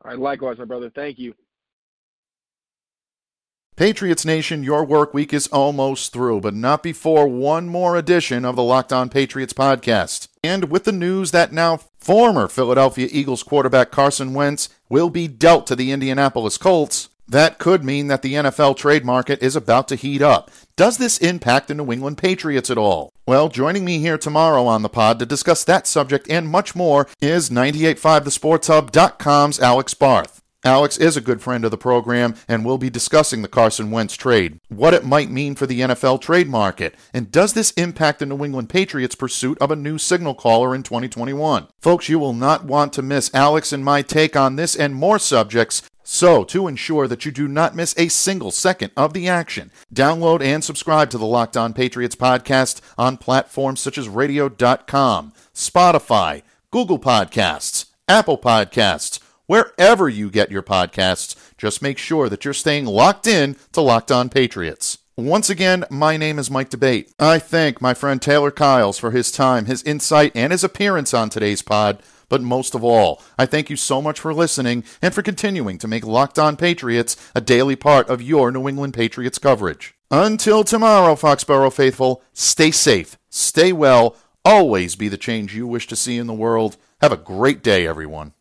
[0.06, 0.90] right, likewise, my brother.
[0.90, 1.34] Thank you.
[3.76, 8.56] Patriots Nation, your work week is almost through, but not before one more edition of
[8.56, 10.28] the Locked On Patriots podcast.
[10.44, 15.68] And with the news that now former Philadelphia Eagles quarterback Carson Wentz will be dealt
[15.68, 19.96] to the Indianapolis Colts, that could mean that the NFL trade market is about to
[19.96, 20.52] heat up.
[20.76, 23.14] Does this impact the New England Patriots at all?
[23.28, 27.08] Well, joining me here tomorrow on the pod to discuss that subject and much more
[27.22, 30.42] is 985thesportshub.com's Alex Barth.
[30.66, 34.16] Alex is a good friend of the program and will be discussing the Carson Wentz
[34.16, 38.26] trade, what it might mean for the NFL trade market, and does this impact the
[38.26, 41.68] New England Patriots' pursuit of a new signal caller in 2021?
[41.80, 45.18] Folks, you will not want to miss Alex and my take on this and more
[45.18, 49.70] subjects So, to ensure that you do not miss a single second of the action,
[49.94, 56.42] download and subscribe to the Locked On Patriots podcast on platforms such as radio.com, Spotify,
[56.72, 61.36] Google Podcasts, Apple Podcasts, wherever you get your podcasts.
[61.60, 64.98] Just make sure that you're staying locked in to Locked On Patriots.
[65.16, 67.12] Once again, my name is Mike D'Abate.
[67.20, 71.30] I thank my friend Taylor Kyles for his time, his insight, and his appearance on
[71.30, 72.02] today's pod.
[72.30, 75.88] But most of all, I thank you so much for listening and for continuing to
[75.88, 79.96] make Locked On Patriots a daily part of your New England Patriots coverage.
[80.12, 84.16] Until tomorrow, Foxborough faithful, stay safe, stay well,
[84.46, 86.78] always be the change you wish to see in the world.
[87.02, 88.34] Have a great day, everyone.